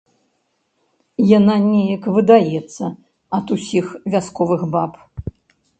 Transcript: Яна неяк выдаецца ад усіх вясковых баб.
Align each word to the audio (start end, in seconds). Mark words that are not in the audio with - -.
Яна 1.37 1.55
неяк 1.67 2.03
выдаецца 2.15 2.83
ад 3.41 3.45
усіх 3.59 3.85
вясковых 4.17 4.61
баб. 4.75 4.93